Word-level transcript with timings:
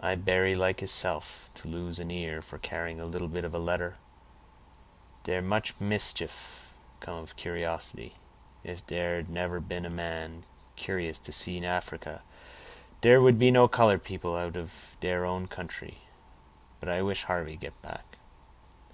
"I 0.00 0.16
berry 0.16 0.54
like 0.54 0.80
heself 0.80 1.50
to 1.54 1.66
lose 1.66 1.98
an 1.98 2.10
ear 2.10 2.42
for 2.42 2.58
carrying 2.58 3.00
a 3.00 3.06
little 3.06 3.26
bit 3.26 3.42
of 3.42 3.54
a 3.54 3.58
letter; 3.58 3.96
dere 5.24 5.40
much 5.40 5.74
mischief 5.80 6.74
come 7.00 7.22
of 7.22 7.36
curiosity. 7.36 8.16
If 8.64 8.86
dere 8.86 9.16
had 9.16 9.30
nebber 9.30 9.60
been 9.60 9.86
a 9.86 9.88
man 9.88 10.44
curious 10.76 11.16
to 11.20 11.32
see 11.32 11.64
Africa, 11.64 12.22
dere 13.00 13.22
would 13.22 13.38
be 13.38 13.50
no 13.50 13.66
color 13.66 13.96
people 13.98 14.36
out 14.36 14.56
of 14.58 14.94
dere 15.00 15.24
own 15.24 15.48
country; 15.48 16.02
but 16.78 16.90
I 16.90 17.00
wish 17.00 17.22
Harvey 17.24 17.56
get 17.56 17.80
back." 17.80 18.18